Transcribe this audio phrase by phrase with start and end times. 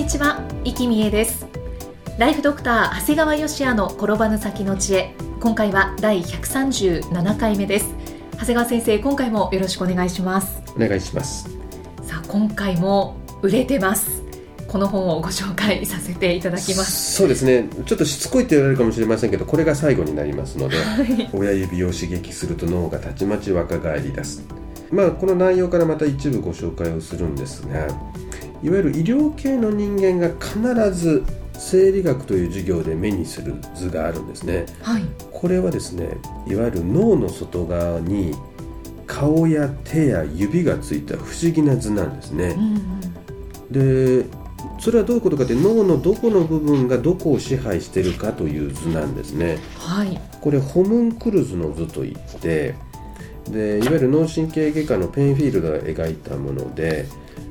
[0.00, 1.46] にちは、生きみえです。
[2.16, 5.14] ライフドクター長谷川芳也の転ばぬ先の知恵。
[5.40, 7.94] 今回は第137回目です。
[8.32, 10.62] 長谷川先生今回もよろしくお願いします。
[10.74, 11.50] お願いします。
[12.02, 14.22] さあ今回も売れてます。
[14.68, 17.16] この本をご紹介させていただきます。
[17.16, 17.68] そうですね。
[17.84, 24.46] ちょっとしつこいって言われるかもしれませんけどこれが最後になりますので、はい、親指を刺激すると脳がたちまち若返り出す。
[24.90, 27.86] まあこの内容からまた一部ご紹介をするんですが
[28.62, 36.16] いわゆる医療系の人間が必ず生理学という授業で目にする図があるんですね、はい、これはですね
[36.46, 38.34] いわゆる脳の外側に
[39.06, 42.76] 顔や手や指がついた不思議な図なんですね、うん
[43.72, 44.40] うん、で
[44.78, 52.74] それはどういうことかって脳のどこの部分がどこを支配しているかという図なんですね、はい、これホムンクルズの図といって
[53.50, 57.06] でいわゆる脳神経外科のペンフィールドが描いたもので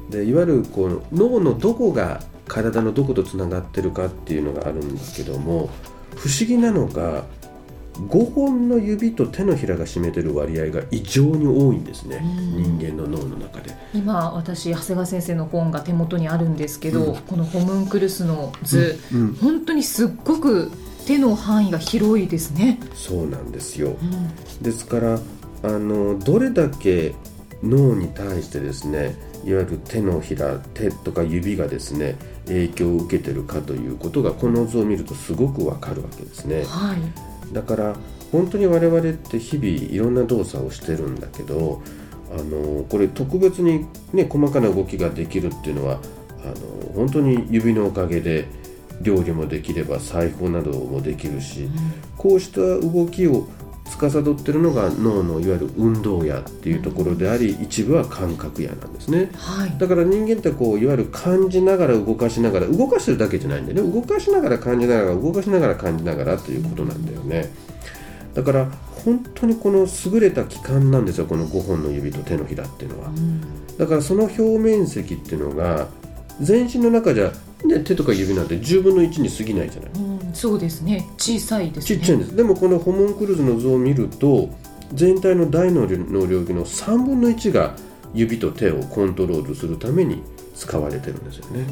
[0.10, 5.70] でいわゆるこう脳のどこが体のどことつながってるかっていうのがあるんですけども
[6.16, 7.24] 不思議なのが
[8.08, 13.76] 5本の指と手のひらが占めてる割合が異常に多いんですね、人間の脳の中で。
[13.94, 20.72] 今私長谷川先生の本が手元にあるんですけど、うん、このホムンクルスの図、うんうん、本当にすっごく
[21.06, 22.80] 手の範囲が広いですね。
[22.94, 23.98] そうなんですよ、
[24.62, 25.20] ですから
[25.64, 27.16] あのどれだけ
[27.64, 29.16] 脳に対してですね
[29.46, 32.16] いわゆる手のひら手とか指がですね
[32.46, 37.96] 影響を受けてるかということがこの図を見るとすごくわかるわけですね、はい、だから
[38.32, 41.82] 本当に我々って日々いろんな動作をしてるんだけど
[42.32, 46.00] あのこれ特別に、ね、細かな動きができるっていうのは
[46.44, 48.48] あの本当に指のおかげで
[49.02, 51.74] 料理もできれば裁縫などもできるし、うん、
[52.18, 53.48] こうした動きを
[53.90, 63.92] 司ってるのが脳のいわゆる運動野っていうところであり、うん、一部は感覚野なんですね、はい、だから人間ってこういわゆる感じながら動かしながら動かしてるだけじゃないんだよね。
[63.92, 67.52] 動かしながら感じながら動かしながら感じながらということなんだよね。
[68.34, 68.66] だから
[69.04, 75.88] 本当にこの優れた器官なんですよこの5本の指と手のひらっていうのは、うん、だからその表面積っていうのが
[76.42, 77.32] 全身の中じゃ、
[77.66, 84.50] ね、手とか指なんて10分の1に過ぎないじゃない、うんそうですね小さいですねちっちゃいんですでもこのホモンクルーズの図を見ると
[84.94, 87.76] 全体の大脳の領域の3分の1が
[88.14, 90.24] 指と手をコントロールするために
[90.56, 91.64] 使われてるんですよね。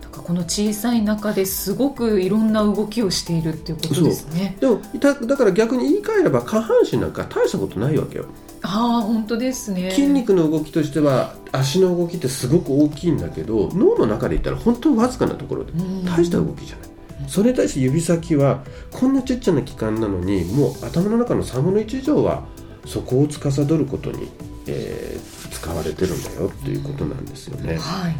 [0.00, 4.56] だからこの小さい中ですごくいろんな動きをしているっていうことですね。
[4.58, 8.24] でもだから逆に言い換えれば下半身なんか大したことないわけよ。
[8.66, 9.90] ああ本当ですね。
[9.92, 15.72] 筋肉の動きとしては足の動きってすごく大きいんだけど脳の中で言ったら本当にわずかなところで
[16.04, 16.86] 大した動きじゃない。
[17.28, 18.62] それに対して指先は
[18.92, 22.44] こんなちっちゃな器官なのにもう頭の中の3分の1以上は
[22.84, 24.28] そこを司ることに、
[24.66, 28.16] えー、使われてるんだよっていうことなんですよね、はい、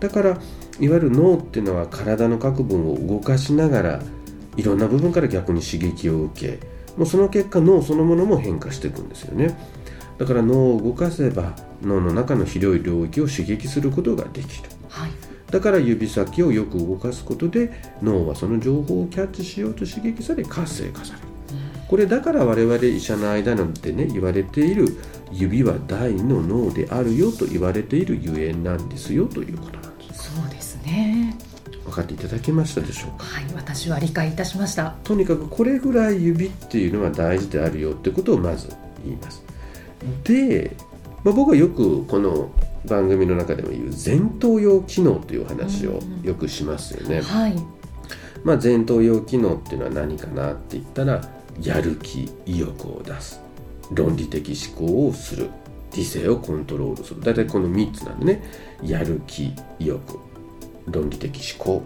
[0.00, 0.38] だからいわ
[0.80, 4.02] ゆる脳っていうのは体の各部を動かしながら
[4.56, 6.66] いろんな部分から逆に刺激を受け
[6.96, 9.56] もうその結果脳そのものも変化していくんですよね
[10.22, 15.10] だから脳を動かせば脳の中の広い領域を刺激することができる、はい。
[15.50, 21.26] だから指先をよく動かすことで脳はその情報をキャッチしようと刺激され活性化される、
[21.88, 24.96] これだから我々医者の間でね言われている
[25.32, 30.32] 指は大の脳であるよと言われているゆえんなんですよということなんです。
[30.36, 31.36] そうですね。
[31.84, 33.24] 分かっていただけましたでしょうか？
[33.24, 34.94] はい私は理解いたしました。
[35.02, 38.68] とにかくこれぐらい指っていうのは大事であるよってことをまず
[39.04, 39.42] 言います
[40.24, 40.76] で、
[41.24, 42.50] まあ、僕はよくこの
[42.86, 47.18] 番組の中でも言う前頭葉機能という話をよくしますよね。
[47.18, 47.54] うんはい、
[48.44, 51.22] まあ、前頭葉機能っていうのは何かなって言ったら
[51.60, 53.40] やる気意欲を出す。
[53.92, 55.50] 論理的思考をする。
[55.94, 57.20] 理性をコントロールする。
[57.20, 58.42] 大体この3つなんでね。
[58.82, 60.18] やる気意欲。
[60.86, 61.82] 論理的思考。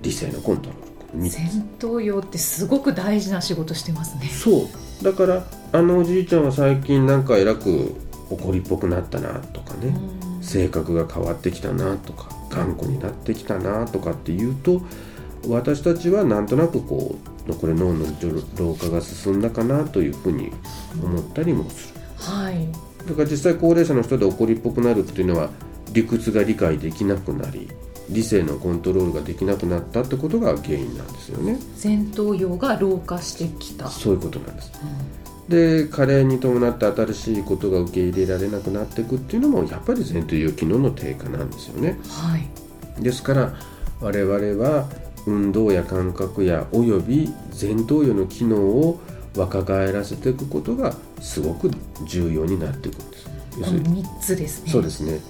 [0.00, 0.92] 理性のコントロール。
[1.14, 4.26] 前頭葉ってすごく大事な仕事してますね。
[4.28, 4.68] そう
[5.02, 7.94] だからあのおじいちゃんは最近なんかえらく
[8.30, 9.88] 怒りっぽくなったなとかね、
[10.24, 10.42] うん。
[10.42, 14.82] 性格が変わってきたなとか頑固になってきたなとかっていうと
[15.48, 17.18] 私たちはなんとなくこ
[17.48, 18.06] うこれ脳の
[18.56, 20.52] 老化が進んだかなというふうに
[21.02, 22.00] 思ったりもする。
[22.16, 22.68] はい。
[23.08, 25.50] だから実際高齢者の人で怒りっぽくなるっていうのは
[25.92, 27.68] 理屈が理解できなくなり
[28.12, 31.58] 理性のコントロールができなくなったってことが原因なんですよね。
[31.82, 34.72] 前頭葉が老化してきた、そういうことなんです。
[34.82, 35.22] うん。
[35.48, 41.98] で加齢に伴って新しいことが受け入れられなくなっていくっていうのもやっぱり前頭葉機能の低下なんですよね。
[42.08, 43.02] はい。
[43.02, 43.54] ですから
[44.00, 44.88] 我々は
[45.26, 49.00] 運動や感覚やおよび前頭葉の機能を
[49.36, 51.70] 若返らせていくことがすごく
[52.06, 53.30] 重要になっていくんです。
[53.58, 54.04] 要このするに。
[54.04, 54.70] 3つですね。
[54.70, 55.20] そうですね。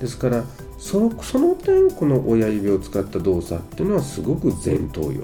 [0.00, 0.44] ですから
[0.82, 5.22] そのその点この親指を使った動作っていうのはすごく前頭葉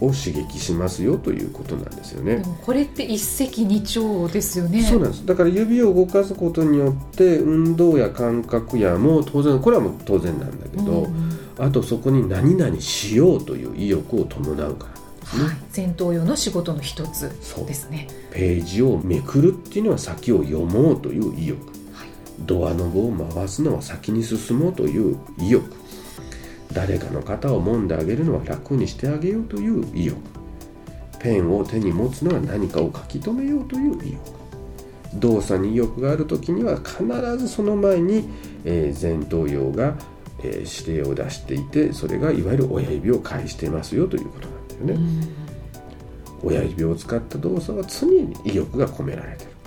[0.00, 2.42] を刺激しますよということなんですよね。
[2.66, 4.82] これって一石二鳥ですよね。
[4.82, 5.24] そうなんです。
[5.24, 14.98] だから指を動かすことによって運動や感覚やもう当然これはもう当然なんだけど、うんあとそこに何々しようという意欲を伴うから
[15.46, 18.06] はい、前頭葉の仕事の一つそうですね。
[18.30, 21.66] ページをめくるっていうのは先を読もうという意欲。
[21.66, 21.77] はい
[22.40, 25.72] ドアノブを回すのは先に進もうという意欲。
[26.72, 30.18] 誰かの肩を揉んであげるのは楽にしてあげようという意欲。
[31.18, 34.38] ペンを手に持つのは何かを書き留めようという意欲。
[35.14, 37.04] 動作に意欲がある時には必
[37.38, 38.28] ずその前に、
[38.64, 39.96] えー前頭葉が、
[40.42, 45.26] えー指令を出していてそれがいわゆる親指を介していますよということなんだよね、
[46.42, 49.52] 親指を使った動作は常に意欲が込められている。
[49.52, 49.57] はい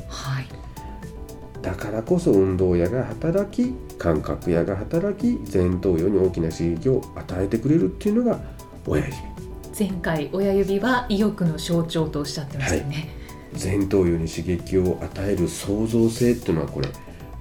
[1.61, 8.39] だからこそ運動野が働き感覚野が働き前頭葉に大きな刺激を与えてくれるっていうのが
[8.87, 9.17] 親指。
[9.77, 13.09] 前回親指は意欲の象徴とおっしゃってましたね、
[13.61, 16.89] 前頭葉に刺激を与える創造性っていうのはこれ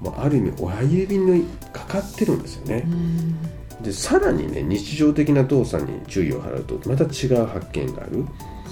[0.01, 2.85] もうある意味親指にかかってるんですよね。
[2.87, 3.83] うん。
[3.83, 8.25] でさらにね日常的な動作に注意を払うとまた違う発見がある。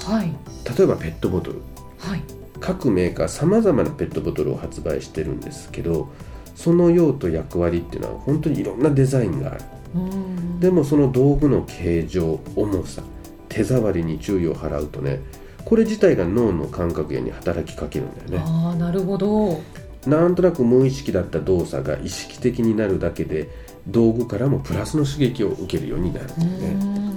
[0.05, 0.33] はい。
[0.79, 1.61] 例えばペットボトル。
[1.99, 6.08] はい各メーカーさまざまなペットボトルを発売してるんですけど
[6.55, 9.60] その用途役割っていうのは本当にいろんなデザインがある。
[9.94, 10.60] うん。
[10.60, 13.02] でもその道具の形状重さ
[13.49, 15.20] 手触りに注意を払うとね
[15.64, 18.38] これ自体が脳の感覚やに働きかけるんだよね。
[18.44, 19.60] ああなるほど
[20.06, 23.49] なんとなく無意識だった動作が意識的になるだけで
[23.87, 26.75] 道具からもプラスの刺激を受けるようになるね。
[26.75, 27.09] ん。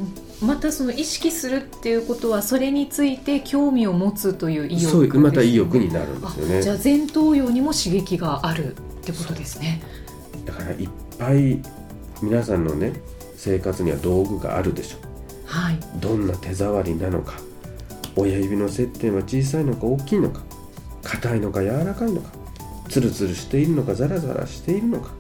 [0.42, 9.82] またその意識するっていうことはそれについて興味を持つという意欲また意欲になるんですよあじゃあね前頭葉にも刺激があるってことですね。
[10.46, 10.90] だからいっ
[11.20, 11.62] ぱい
[12.22, 12.94] 皆さんのね
[13.36, 14.98] 生活には道具があるでしょ。
[15.46, 15.80] はい。
[16.00, 17.34] どんな手触りなのか
[18.16, 20.42] 親指の接点は小さいのか大きいのか
[21.04, 22.41] 硬いのか柔らかいのか
[22.92, 25.12] ツルツルしているのかザラザラしているのか。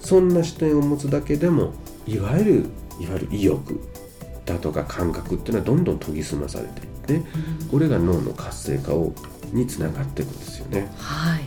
[0.00, 1.74] そんな視点を持つだけでも
[2.06, 2.52] いわゆる
[3.00, 3.80] いわゆる意欲
[4.44, 7.28] だとか感覚っていうのはどんどん研ぎ澄まされていって
[7.70, 9.12] これが脳の活性化を
[9.52, 10.88] につながっていくんですよね。
[10.96, 11.42] はい。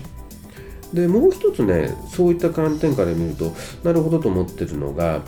[0.93, 3.53] でもう一つねそういった観点から見ると
[3.83, 5.21] なるほどと思ってるのが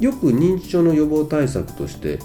[0.00, 2.18] よく認知症の予防対策として、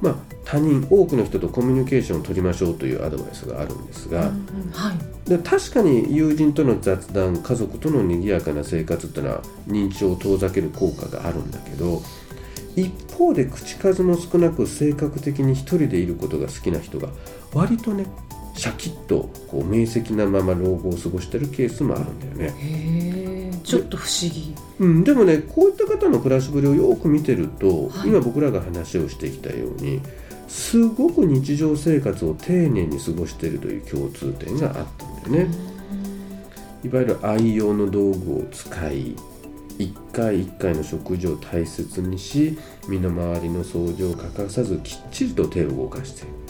[0.00, 0.14] まあ、
[0.44, 12.00] 他人多くの人とコミュニケーションを取りましょうというアドバイスがあるんですが、うんうんはいで確かに友人との雑談家族との賑やかな生活ってのは認知症を遠ざける効果があるんだけど
[12.74, 17.10] 一方で口数も少なく性格的に一人でいることが好きな人が
[17.52, 18.06] 割とね
[18.54, 23.27] シャキッとこう明晰なまま老後を過ごしてるケースもあるんだよね。
[23.64, 24.54] ちょっと不思議。
[24.80, 28.08] うん、でもねこういった方の暮らしぶりをよく見てると、はい。
[28.08, 30.00] 今僕らが話をしてきたように
[30.48, 35.54] すごく日常生活を丁寧に過ごしているという共通点があったんだよね。
[36.84, 39.16] いわゆる愛用の道具を使い
[39.78, 42.56] 一回一回の食事を大切にし
[42.88, 46.22] 身の回りの掃除を欠かさずきっちりと手を動かして。
[46.22, 46.48] いる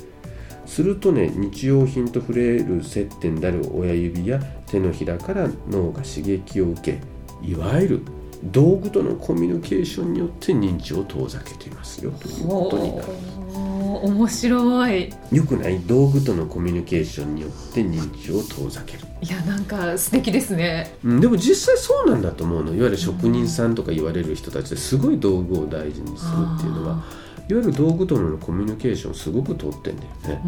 [0.69, 7.01] するとね日用品と触れる接点である親指や手のひらから脳が刺激を受け
[7.47, 8.03] いわゆる
[8.45, 13.09] 道具とのコミュニケーションによって認知を遠ざけていますよということになる。
[13.53, 15.13] おー面白い。
[15.33, 15.81] よくない？
[15.81, 19.01] 道具とのコミュニケーションによって認知を遠ざける。
[19.23, 20.95] いやなんか素敵ですね。
[21.03, 22.75] うんでも実際そうなんだと思うの。
[22.75, 27.03] いわゆる職人さんとか言われる人たちですごい道具を大事にするっていうのは
[27.49, 30.03] いわゆる道具とのコミュニケーションすごく取ってんだ
[30.33, 30.43] よね。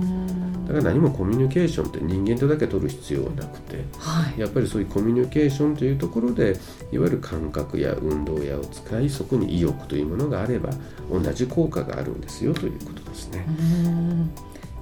[0.66, 4.40] だから何もコミュニケーションって人間とだけ取る必要はなくてはい。
[4.40, 6.58] やっぱりそういうコミュニケーションというところで
[6.92, 10.70] いわゆる感覚や運動やを使いそこに意欲というものがあれば
[11.10, 13.46] 同じ効果があるんですよということですね。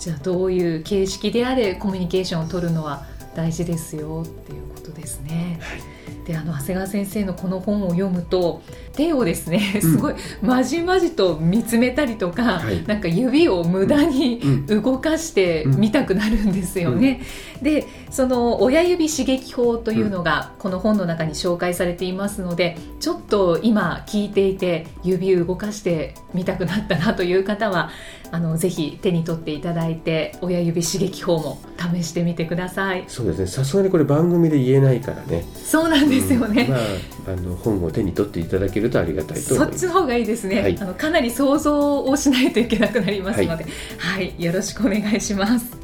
[0.00, 3.04] じゃあどういう形式であれコミュニケーションを取るのは
[3.37, 5.58] 大事ですよっていうことですね。
[5.60, 8.62] はいであの長谷川先生のこの本を読むと
[8.92, 12.84] 手をですねすごいまじまじと見つめたりとか、はい。
[12.86, 14.82] なんか指を無駄にうん。
[14.82, 17.20] 動かしてみたくなるんですよね。
[17.62, 27.90] でその親指刺激法というのがこの本の中に紹介されていますのでちょっと今聞いていて指動かしてみたくなったなという方は
[28.30, 33.04] あのぜひ手に取っていただいて親指刺激法も試してみてください。
[33.08, 33.46] そうですね。
[33.46, 35.44] さすがにこれ番組で言えないからね。
[35.54, 36.62] そうなんですよね。
[36.62, 36.80] うんまあ
[37.28, 43.66] あの本を手に取っていただけるとありがたいとそ思いますっちの方がいいですね、はいあのかなり想像をしないといけなくなりますので、
[43.98, 45.76] はい、よろしくお願いします。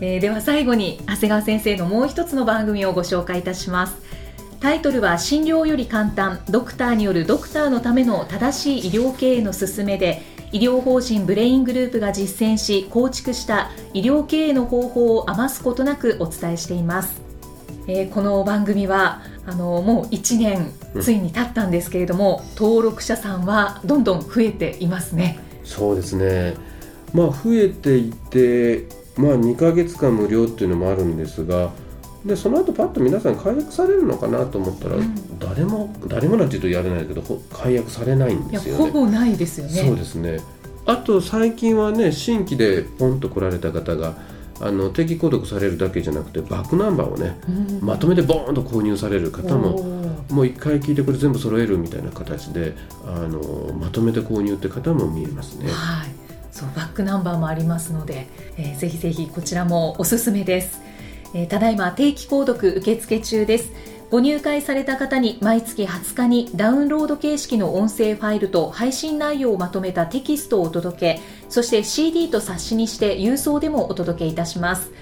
[0.00, 3.96] えーでは最後に長谷川先生のもう一つの番組をご紹介いたします。
[4.60, 17.20] タイトルは診療より簡単ドクターによるドクターのための正しい医療経営の勧めで医療法人ブレイングループが実践し構築した医療経営の方法を余すことなくお伝えしています。
[17.86, 25.38] えーこの番組はあのもう1年ついに経ったんですけれども、登録者さんはどんどん増えていますね。
[25.64, 26.54] そうですね
[27.12, 31.70] まあ増えていてまあ2ヶ月間無料っていうのもあるんですが
[32.24, 38.84] でその後パッと皆さん解約されるのかなと思ったら、うん誰も誰もなんて言うとやれないけどほ解約されないんですよね。
[38.84, 39.72] ほぼないですよね。
[39.72, 40.40] そうですね
[40.86, 44.16] あと最近はね新規でポンと来られた方が
[44.60, 47.86] あの定期購読されるだけじゃなくてバックナンバーをねうん。
[47.86, 49.82] まとめてボーンと購入される方も
[50.30, 55.70] もう一回聞いてこれ全部揃えるみたいな形であのまとめて購入って方も見えますね。
[55.70, 56.08] はい、
[56.50, 60.80] そうバックナンバーもありますので、えーぜひぜひこちらもおすすめです、
[61.34, 63.70] えーただいま定期購読受付中です
[64.08, 74.92] ご入会された方に毎月20日にダウンロード形式の音声ファイルと配信内容をまとめたテキストをお届けそして CD と冊子にして郵送でもお届けいたします。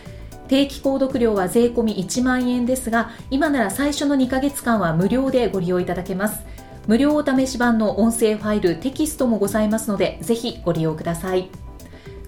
[0.48, 6.42] 定期購読料は税込み1万円ですが今なら最初の2ヶ月間は無料でご利用いただけます。
[6.86, 11.63] 無料お試し版の音声ファイルテキストもございますのでぜひご利用ください。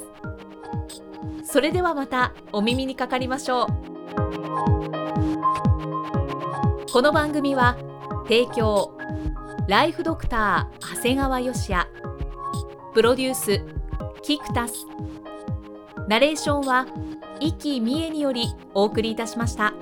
[1.45, 3.67] それではまたお耳にかかりましょう。
[6.91, 7.77] この番組は
[8.25, 8.97] 提供
[9.69, 11.87] ライフドクター長谷川芳也
[12.95, 13.61] プロデュース
[14.23, 14.87] キクタス。
[16.13, 16.85] ナレーションは
[17.41, 19.73] 生きみえによりお送りいたしました。